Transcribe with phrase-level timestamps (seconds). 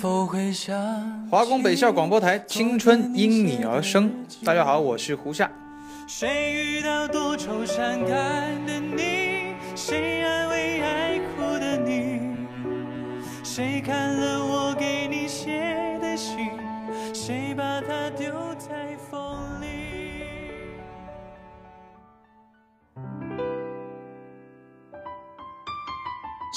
[0.00, 0.74] 否会想？
[1.30, 4.10] 华工北校广播台，青春因你而生。
[4.42, 5.50] 大家好，我是胡夏。
[6.06, 9.54] 谁遇到多愁善感的你？
[9.76, 12.18] 谁安慰爱哭的你？
[13.44, 16.48] 谁看了我给你写的信？
[17.12, 18.89] 谁把它丢在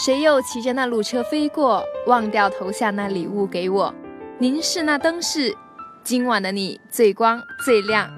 [0.05, 1.81] 谁又骑着那路车飞过？
[2.07, 3.95] 忘掉投下那礼物给我。
[4.37, 5.55] 您是那灯饰，
[6.03, 8.09] 今晚的你最光最亮。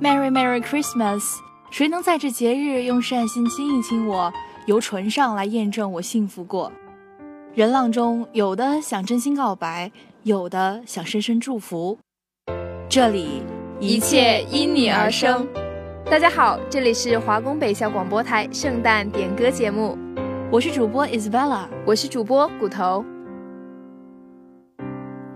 [0.00, 1.22] Merry Merry Christmas！
[1.70, 4.32] 谁能在这节日用善心亲一亲我，
[4.66, 6.72] 由唇上来验证我幸福过？
[7.54, 9.92] 人浪中有的想真心告白，
[10.24, 11.96] 有的想深深祝福。
[12.88, 13.44] 这里
[13.78, 15.46] 一切因你而生。
[16.06, 19.96] 大家好，这里是华工北校广播台圣诞点歌节目，
[20.52, 23.02] 我是主播 Isabella，我是主播骨头。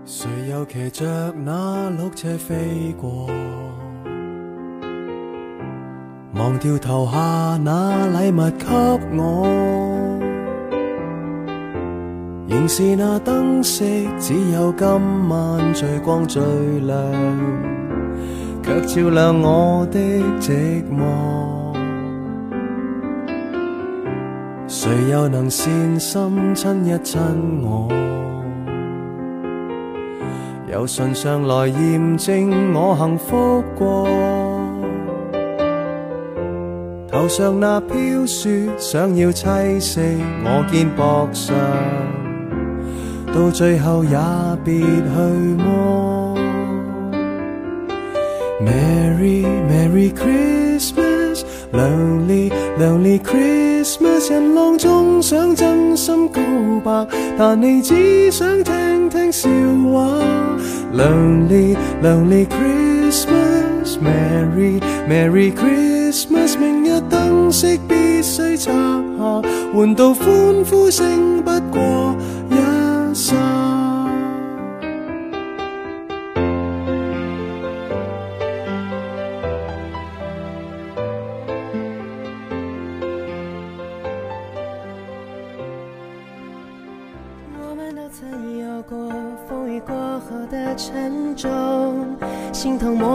[0.05, 3.27] 谁又骑着那綠車飛過？
[6.35, 8.67] 忘掉投下那禮物給
[9.17, 9.47] 我，
[12.47, 14.87] 仍是那燈飾，只有今
[15.29, 16.43] 晚最光最
[16.81, 16.95] 亮，
[18.61, 19.99] 卻照亮我的
[20.39, 21.66] 寂寞。
[24.87, 27.19] 谁又能善心亲一亲
[27.61, 27.89] 我？
[30.71, 34.07] 由唇上来验证我幸福过。
[37.11, 39.99] 头上那飘雪想要棲息
[40.45, 41.53] 我肩膊上，
[43.35, 44.17] 到最后也
[44.63, 44.85] 别去
[45.65, 46.33] 摸。
[48.61, 53.76] Merry Merry Christmas，Lonely Lonely Christmas，
[54.29, 56.41] 人浪中想真心告
[56.83, 59.47] 白，但你只想听听笑
[59.91, 60.19] 话。
[60.93, 68.73] Lonely Lonely Christmas，Merry Merry Christmas，明日灯饰必須拆下，
[69.73, 70.27] 換到欢
[70.69, 72.15] 呼声不过
[72.51, 72.55] 一
[73.15, 73.76] 刹。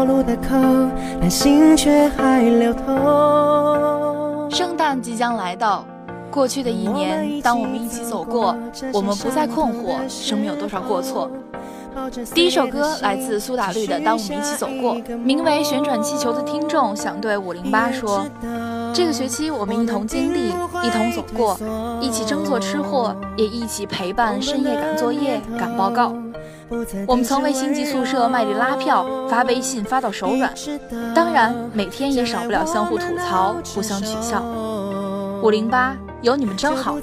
[0.05, 0.57] 路的口，
[1.21, 4.51] 但心却还流通。
[4.51, 5.85] 圣诞即将来到，
[6.31, 8.57] 过去的一年，当我们一起走过，
[8.93, 11.31] 我们不再困惑生命有多少过错。
[12.35, 18.25] 第一首歌来自苏打绿的《当我们一起走过》，名为《旋转气球》的听众想对五零八说：
[18.95, 21.59] 这个学期我们一同经历，一同走过，
[22.01, 26.15] 一起争做吃货，也一起陪伴深夜赶作业、赶报告。
[27.07, 30.53] 我们曾为星级宿舍卖力拉票，发微信发到手软。
[31.15, 34.43] 当然，每天也少不了相互吐槽、互相取笑。
[35.43, 36.97] 五零八，有你们真好。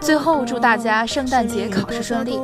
[0.00, 2.38] 最后祝大家圣诞节考试顺利。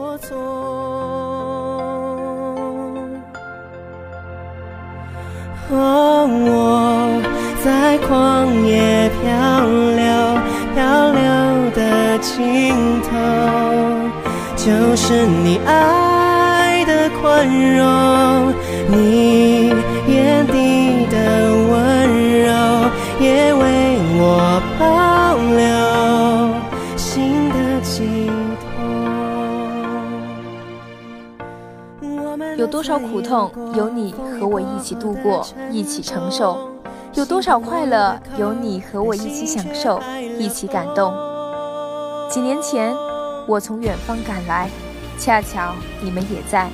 [5.71, 7.23] 哦，我
[7.63, 9.29] 在旷野漂
[9.95, 10.09] 流，
[10.75, 11.21] 漂流
[11.77, 13.11] 的尽头，
[14.57, 16.08] 就是你爱
[17.09, 17.47] 宽
[17.77, 18.53] 容，
[18.89, 19.69] 你
[20.09, 21.17] 眼底的
[21.71, 21.77] 温
[22.43, 22.47] 柔，
[23.21, 25.67] 也为我保留
[26.97, 28.29] 新的寄
[28.61, 28.69] 托。
[32.23, 36.57] 我们有多少苦痛，有你和我一起度过，一起承受；
[37.15, 40.01] 有多少快乐，有你和我一起享受，
[40.39, 41.13] 一起感动。
[42.31, 42.95] 几年前，
[43.47, 44.69] 我从远方赶来，
[45.19, 45.73] 恰巧
[46.03, 46.69] 你们也在。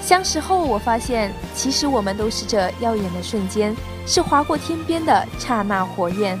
[0.00, 3.74] 相识后，我发现，其实我们都是这耀眼的瞬间，
[4.06, 6.38] 是划过天边的刹那火焰。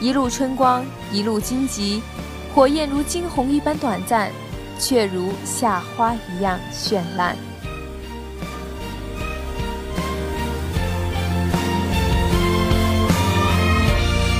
[0.00, 2.02] 一路春光，一路荆棘，
[2.54, 4.30] 火焰如惊鸿一般短暂，
[4.78, 7.36] 却如夏花一样绚烂。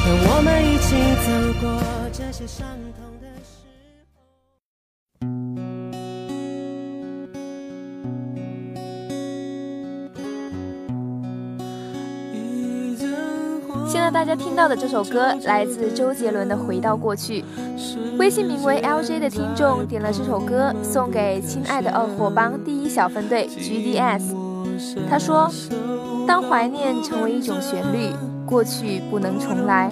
[0.05, 0.95] 让我们一起
[1.25, 1.31] 走
[1.61, 1.83] 过
[2.13, 2.67] 这些伤
[13.87, 17.43] 现在大家听到的这首歌来自周杰伦的《回到过去》。
[18.19, 24.35] 微信名为 LJ 的听众点了这首歌送给亲爱的二货帮第一小分队 GDS。
[25.09, 25.49] 他说
[26.27, 28.11] ：“当怀念成为一种旋律，
[28.45, 29.89] 过去不能重来。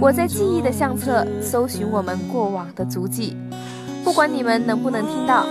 [0.00, 3.36] 我在记忆的相册搜寻我们过往的足迹，
[4.02, 5.44] 不管你们能不能听到。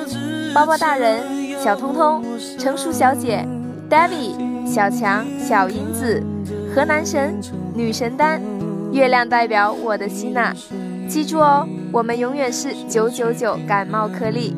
[0.56, 1.21] 包包大人、
[1.63, 2.24] 小通通、
[2.57, 3.48] 成熟小姐、
[3.88, 6.24] David、小强、小银子、
[6.74, 7.39] 河南神、
[7.74, 8.42] 女神丹、
[8.92, 10.54] 月亮代表我的心呐，
[11.10, 14.56] 记住哦，我们永远是九九九感冒颗粒。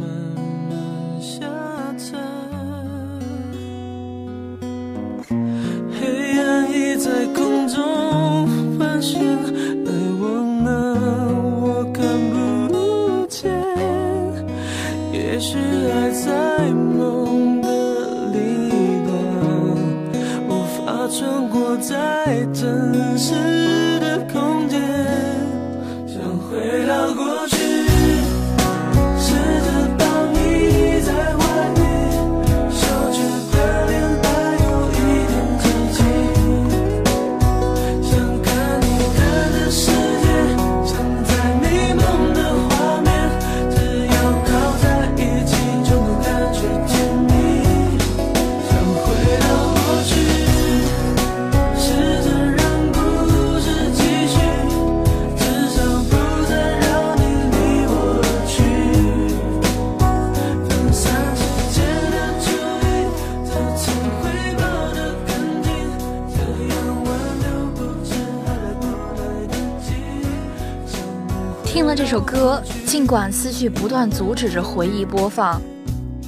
[71.95, 75.61] 这首歌尽管思绪不断阻止着回忆播放，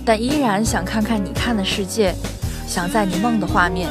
[0.05, 2.13] 但依然想看看你看的世界，
[2.67, 3.89] 想在你梦的画面，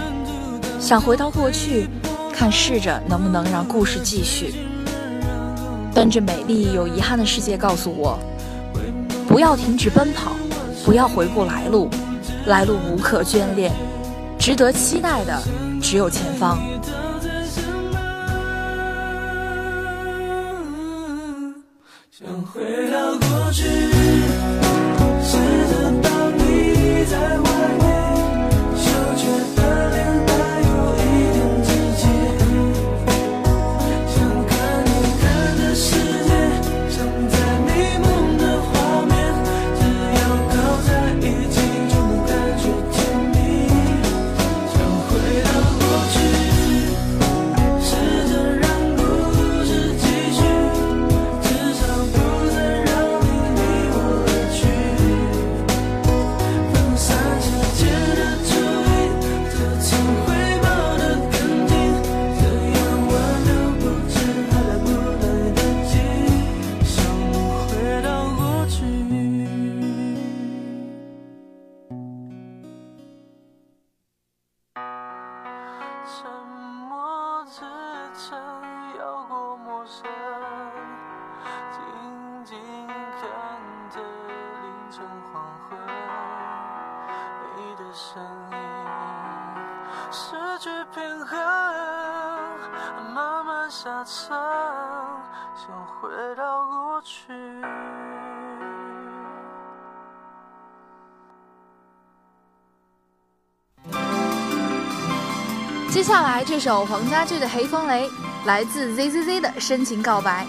[0.78, 1.88] 想回到过去，
[2.34, 4.54] 看试着能不能让故事继续。
[5.94, 8.18] 奔着美丽有遗憾的世界，告诉我，
[9.26, 10.32] 不要停止奔跑，
[10.84, 11.88] 不要回顾来路，
[12.46, 13.72] 来路无可眷恋，
[14.38, 15.42] 值得期待的
[15.80, 16.58] 只有前方。
[22.54, 24.01] 回到过去。
[93.82, 94.32] 下车，
[95.56, 97.32] 想回到过去
[105.90, 108.08] 接下来这首黄家驹的《黑风雷》
[108.44, 110.46] 来自 ZZZ 的深情告白。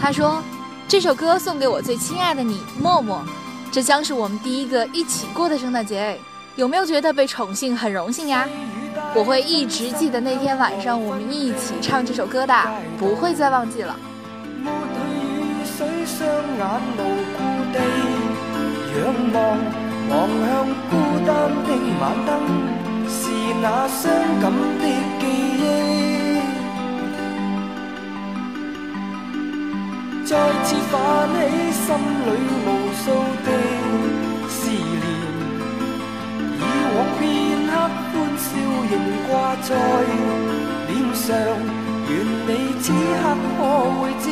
[0.00, 0.42] 他说
[0.88, 3.22] ：“这首歌送给我最亲爱的你，默默。
[3.70, 6.20] 这将是我们第一个一起过的圣诞节，
[6.56, 8.48] 有没有觉得被宠幸很荣幸呀？
[9.18, 12.54] 我会一直记得那天晚上我们一起唱这首歌的，
[12.96, 13.98] 不会再忘记了。”
[23.60, 24.08] 那伤
[24.40, 24.86] 感的
[25.18, 25.26] 记
[25.58, 25.66] 忆，
[30.24, 30.30] 再
[30.62, 30.94] 次泛
[31.34, 31.36] 起
[31.72, 31.86] 心
[32.24, 32.28] 里
[32.64, 33.04] 无数
[33.44, 33.48] 的
[38.10, 38.48] 欢笑
[38.90, 38.92] 仍
[39.28, 39.30] 挂
[39.62, 39.70] 在
[40.88, 41.26] 脸上，
[42.08, 42.10] 愿
[42.46, 43.24] 你此刻
[43.56, 43.60] 可
[43.98, 44.26] 会知，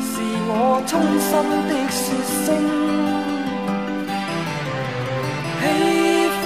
[0.00, 0.12] 是
[0.48, 0.50] 我
[0.86, 1.30] 衷心
[1.68, 2.04] 的说
[2.44, 2.46] 声
[5.60, 5.64] 喜
[6.42, 6.44] 欢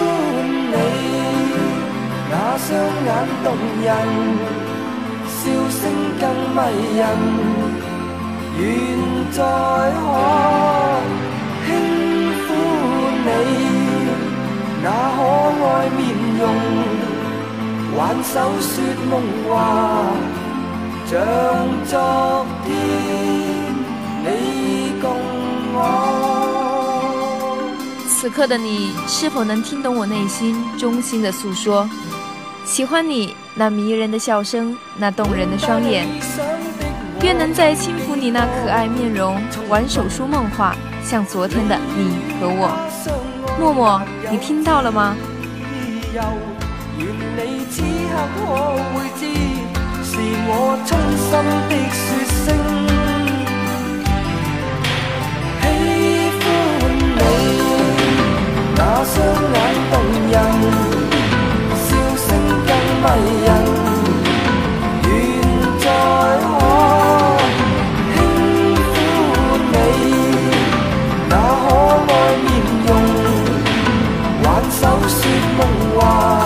[0.72, 0.74] 你。
[2.28, 2.68] 那双
[3.06, 3.08] 眼
[3.44, 3.46] 动
[3.84, 3.88] 人，
[5.28, 5.38] 笑
[5.70, 5.80] 声
[6.20, 6.22] 更
[6.56, 6.58] 迷
[6.96, 7.00] 人，
[8.58, 8.60] 愿
[9.32, 10.04] 再可
[11.66, 11.68] 轻
[12.42, 12.46] 抚
[13.24, 13.28] 你
[14.82, 15.18] 那可
[15.66, 16.00] 爱面
[16.38, 16.54] 容，
[17.96, 20.12] 挽手说梦话，
[21.06, 21.16] 像
[21.86, 22.68] 昨天
[24.22, 25.04] 你共
[25.74, 25.76] 我。
[28.08, 31.88] 此刻的你，是否能听懂我内心衷心的诉说？
[32.64, 36.06] 喜欢你那迷人的笑声，那动人的双眼，
[37.22, 40.74] 愿能再轻抚你那可爱面容，挽手说梦话，
[41.04, 42.76] 像昨天的你和我。
[43.58, 45.16] 默默，你听到了吗？
[46.16, 46.24] 愿
[47.36, 48.38] 你此刻可
[48.94, 49.22] 会知
[50.02, 50.10] 是
[50.48, 50.50] 我
[50.86, 51.28] 衷心
[51.68, 52.00] 的说
[52.32, 52.46] 声
[55.60, 55.64] 喜
[56.40, 56.82] 欢
[57.16, 57.20] 你。
[58.76, 59.14] 那双
[59.52, 59.56] 眼
[59.92, 59.94] 动
[60.30, 60.34] 人
[61.84, 62.28] 笑声
[62.66, 62.70] 更
[63.02, 63.04] 迷
[63.44, 63.85] 人。
[75.06, 75.22] 挽手
[76.00, 76.45] 说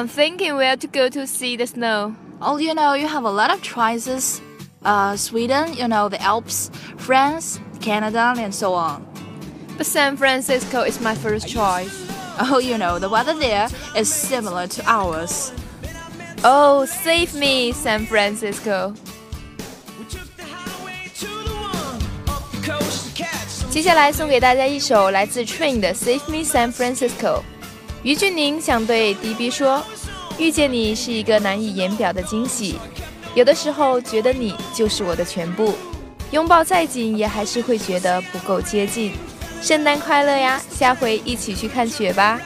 [0.00, 2.14] I'm thinking where to go to see the snow.
[2.40, 4.40] Oh, you know, you have a lot of choices.
[4.84, 9.06] Uh, Sweden, you know, the Alps, France, Canada, and so on.
[9.76, 11.90] But San Francisco is my first choice.
[12.38, 15.52] Oh, you know, the weather there is similar to ours.
[16.44, 18.94] Oh, save me, San Francisco.
[23.70, 27.40] 接下来送给大家一首来自 Train 的《Save Me San Francisco》。
[28.03, 29.83] 于俊宁想对 DB 说
[30.39, 32.79] ：“遇见你是一个难以言表的惊喜，
[33.35, 35.75] 有的时候觉得你就是我的全部，
[36.31, 39.13] 拥抱再紧也还是会觉得不够接近。
[39.61, 40.59] 圣诞快乐呀！
[40.71, 42.41] 下回一起去看雪吧。”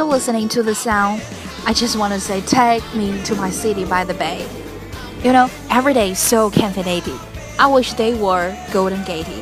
[0.00, 1.22] Listening to the sound,
[1.66, 4.46] I just want to say, take me to my city by the bay.
[5.22, 7.18] You know, every day so caffeinated.
[7.58, 9.39] I wish they were golden gated.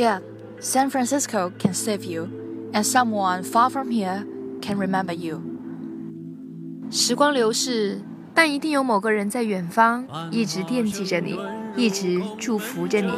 [0.00, 0.20] Yeah,
[0.60, 2.30] San Francisco can save you,
[2.72, 4.24] and someone far from here
[4.62, 5.42] can remember you.
[6.90, 8.00] 时光流逝，
[8.32, 11.38] 但一定有某个人在远方一直惦记着你，
[11.76, 13.12] 一直祝福着你。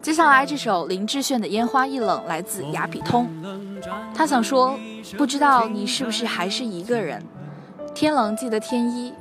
[0.00, 3.28] 接下来这首林志炫的《烟花易冷》来自雅痞通，
[4.14, 4.78] 他想说，
[5.18, 7.20] 不知道你是不是还是一个人。
[7.92, 9.12] 天冷记得添衣，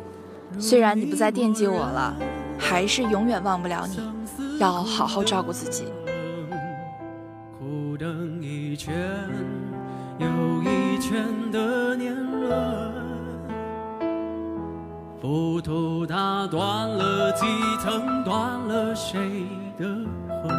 [0.59, 2.15] 虽然你不再惦记我了，
[2.59, 3.99] 还是永远忘不了你。
[4.59, 5.85] 要好好照顾自己。
[8.79, 8.95] 一圈
[10.19, 10.27] 又
[10.63, 12.93] 一圈的年轮，
[15.19, 17.45] 浮屠打断了几
[17.81, 19.19] 层，断了谁
[19.77, 19.85] 的
[20.41, 20.57] 魂？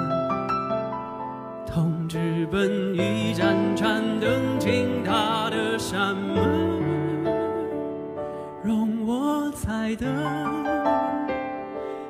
[1.66, 7.24] 同志奔一盏盏灯，进他的山门，
[8.62, 10.06] 容我再等，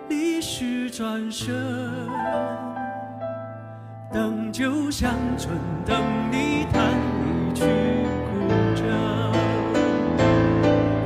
[0.09, 1.55] 历史转身，
[4.61, 5.97] 就像春，等
[6.31, 6.93] 你弹
[7.25, 7.65] 一曲
[8.29, 8.31] 古
[8.77, 8.85] 筝，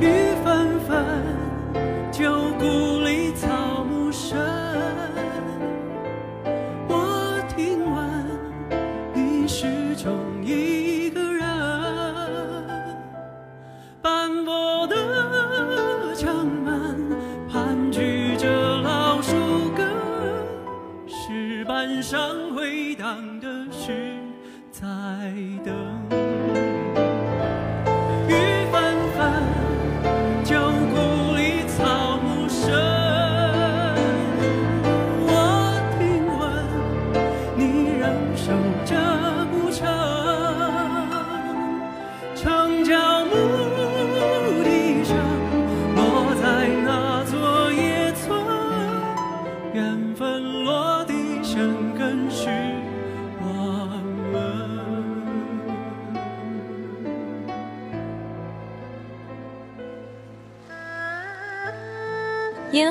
[0.01, 1.05] 雨纷纷，
[2.11, 4.37] 旧故里草木深。
[6.89, 7.95] 我听闻
[9.13, 10.11] 你始终
[10.43, 11.41] 一个人，
[14.01, 17.09] 斑驳的城门
[17.49, 19.33] 盘踞着老树
[19.77, 19.87] 根，
[21.07, 22.19] 石板上
[22.53, 22.74] 回
[23.05, 24.17] 荡的是
[24.71, 24.81] 在
[25.63, 25.94] 等。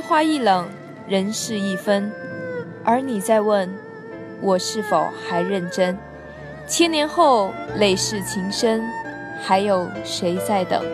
[0.06, 0.68] 花易冷，
[1.08, 2.12] 人事易分，
[2.84, 3.70] 而你在问，
[4.42, 5.96] 我是否还认真？
[6.66, 8.84] 千年后，泪逝情深，
[9.42, 10.84] 还有谁在等？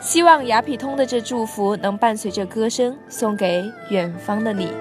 [0.00, 4.72] 希望雅痞通的这祝福能伴随着歌声，送给远方的你。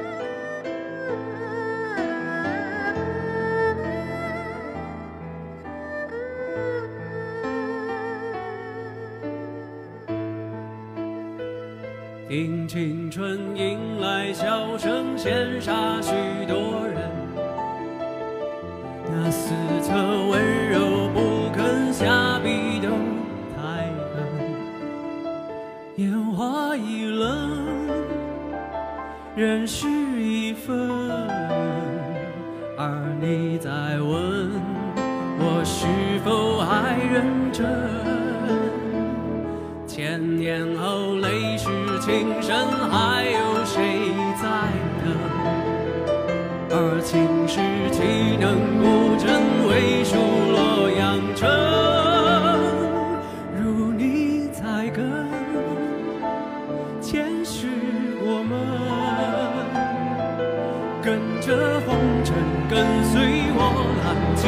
[42.90, 44.44] 还有谁在
[45.04, 45.06] 等？
[46.78, 47.60] 而青史
[47.92, 48.44] 岂能
[48.80, 49.26] 不真？
[49.68, 50.16] 为数
[50.52, 51.04] 洛阳
[51.36, 51.50] 城，
[53.58, 55.26] 如你在跟，
[57.02, 57.68] 前世
[58.22, 58.54] 我们
[61.02, 62.36] 跟着红尘，
[62.70, 63.14] 跟随
[63.56, 63.60] 我
[64.04, 64.46] 浪几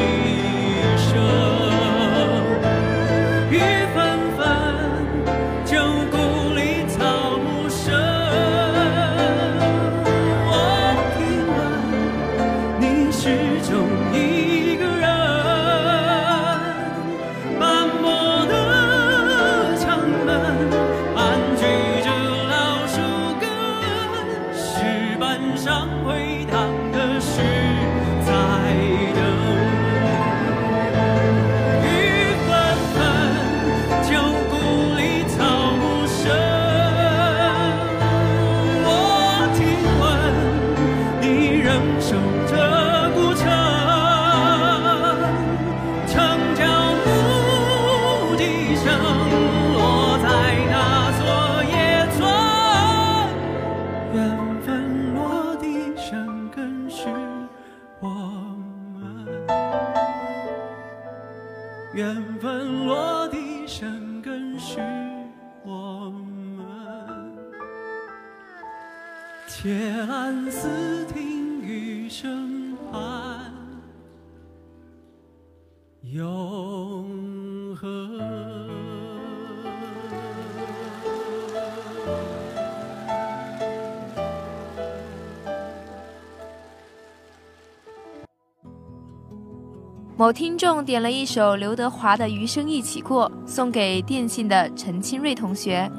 [90.18, 95.90] 某听众点了一首刘德华的余生一起过送给电信的陈清瑞同学。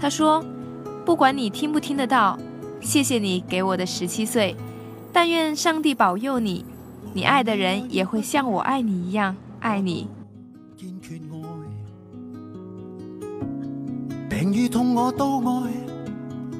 [0.00, 0.42] 他说
[1.04, 2.38] 不管你听不听得到
[2.80, 4.56] 谢谢你给我的十七岁
[5.12, 6.64] 但愿上帝保佑你
[7.12, 10.08] 你爱的人也会像我爱你一样爱你。
[14.46, 15.72] 情，与痛我都爱，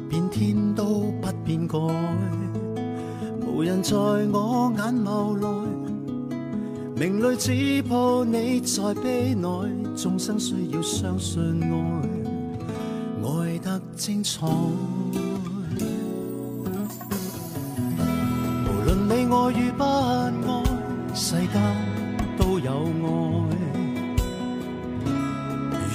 [0.08, 1.78] 变天都不变改，
[3.46, 5.46] 无人在我眼眸内。
[6.98, 9.48] 明泪只抱你在悲内，
[9.94, 11.74] 众生需要相信爱，
[13.22, 14.46] 爱得精彩。
[18.64, 20.32] 无论你爱与不爱，
[21.14, 21.62] 世间
[22.38, 23.06] 都有爱。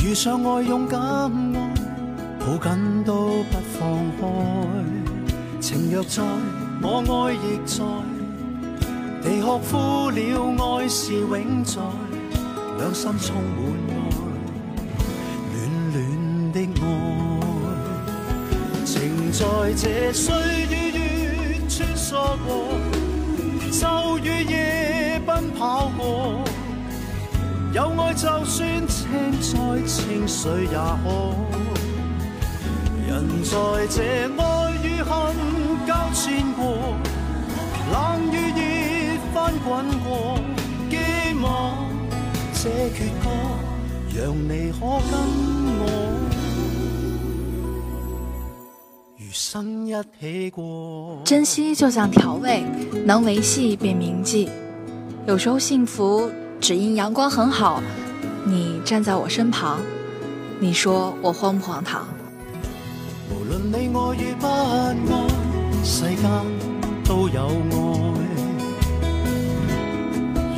[0.03, 1.31] 遇上爱，勇敢，
[2.43, 3.79] 抱紧都不放
[4.19, 4.21] 开。
[5.59, 6.23] 情若在，
[6.81, 7.83] 我爱亦在。
[9.21, 10.19] 地壳枯了，
[10.79, 11.79] 爱是永在，
[12.79, 13.93] 两心充满爱，
[15.53, 15.55] 暖
[15.91, 15.95] 暖
[16.51, 16.83] 的爱，
[18.83, 19.39] 情在
[19.75, 20.33] 这岁
[20.71, 20.99] 月月
[21.69, 22.09] 穿梭
[22.43, 22.49] 过，
[23.71, 26.43] 昼与夜奔跑过，
[27.71, 29.07] 有爱就算情
[29.39, 29.53] 在
[29.85, 31.07] 情谁也可，
[33.21, 34.01] 人在这
[34.35, 35.13] 爱与恨
[35.85, 36.59] 交战过，
[37.91, 38.61] 冷与热。
[39.33, 40.37] 翻滚过，
[40.89, 40.97] 寄
[41.41, 41.87] 望
[42.53, 43.29] 这阙歌，
[44.13, 44.79] 让你可
[45.09, 45.13] 跟
[45.79, 45.81] 我
[49.15, 51.21] 余生一起过。
[51.23, 52.61] 珍惜就像调味，
[53.05, 54.49] 能维系便铭记。
[55.25, 56.29] 有时候幸福
[56.59, 57.81] 只因阳光很好，
[58.43, 59.79] 你站在我身旁，
[60.59, 62.05] 你说我荒不荒唐？
[63.93, 64.95] 爱与不爱，
[65.83, 66.23] 世间
[67.03, 67.73] 都有爱。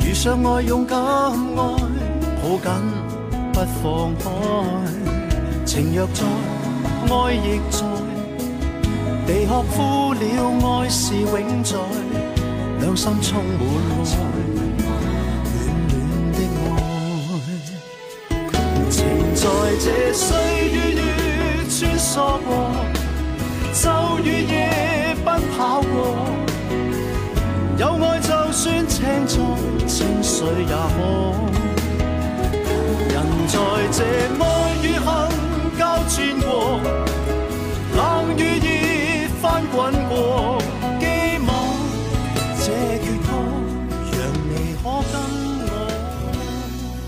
[0.04, 1.32] 遇上爱，勇敢爱，
[2.42, 2.70] 抱紧
[3.52, 3.82] 不放
[4.18, 4.22] 开。
[5.64, 6.22] 情若在，
[7.10, 7.78] 爱亦在。
[9.26, 10.20] 地壳枯了，
[10.68, 11.76] 爱是永在。
[12.80, 14.02] 两心充满爱，
[14.76, 14.84] 暖
[15.98, 16.38] 暖的
[16.70, 16.72] 爱。
[18.90, 18.96] 情
[19.34, 19.42] 在
[19.80, 20.26] 这岁
[20.70, 21.02] 月月
[21.68, 22.12] 穿梭
[22.44, 22.48] 过，
[24.24, 26.16] 雨夜奔跑过。
[27.76, 29.36] 有爱就算情在，
[29.86, 30.98] 情谁也可。
[33.10, 33.14] 人
[33.46, 33.52] 在
[33.92, 33.98] 这
[34.40, 34.42] 爱
[34.82, 35.06] 与恨
[35.78, 36.80] 交战过，
[37.96, 37.98] 冷
[38.36, 40.12] 与热翻滚过，
[41.00, 41.02] 寄
[41.46, 41.48] 望
[42.58, 42.64] 这
[43.02, 43.28] 阙歌
[44.12, 44.16] 让
[44.48, 45.14] 你可跟
[45.66, 45.68] 我。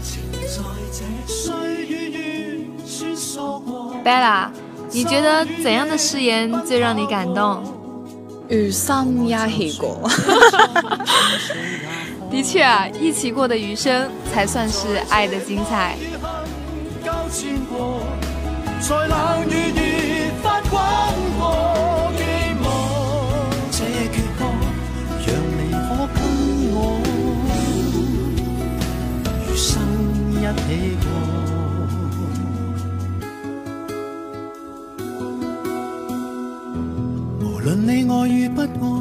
[0.03, 0.05] 情
[0.47, 0.55] 在
[0.93, 1.37] 这岁
[1.87, 2.17] 月月
[2.87, 3.95] 穿梭过。
[4.05, 4.51] Bella，
[4.97, 7.63] 你觉得怎样的誓言最让你感动？
[8.49, 10.11] 余生一起过，
[12.33, 15.99] 的确啊，一起过的余生才算是爱的精彩。
[18.89, 19.47] 论
[30.69, 31.36] 你
[38.09, 38.96] 爱与不爱，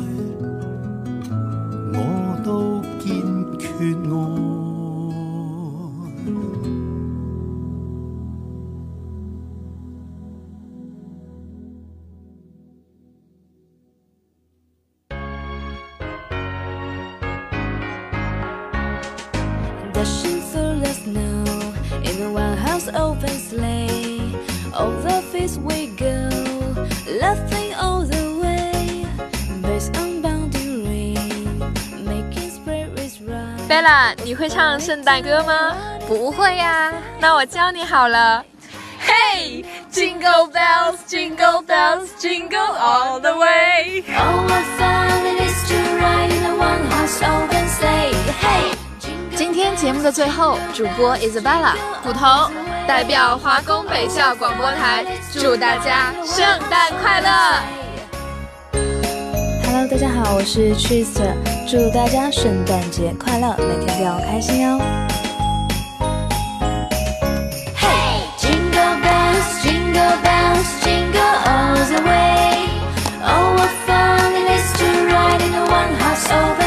[34.46, 35.76] 会唱圣诞歌吗？
[36.08, 38.46] 不会呀，那我教你好了。
[39.02, 44.04] Hey, jingle bells, jingle bells, jingle all the way.
[44.08, 48.14] Oh, what fun it is to ride in a one-horse open sleigh.
[48.40, 48.76] Hey.
[49.36, 52.52] 今天节目的最后，主播 Isabella 骨头
[52.88, 55.04] 代表华工北校广播台，
[55.34, 57.30] 祝大家圣诞快乐。
[59.64, 61.34] Hello，大家好，我是 Trista，
[61.68, 64.80] 祝大家圣诞节快乐每天都要开心哦
[76.28, 76.65] ！Over.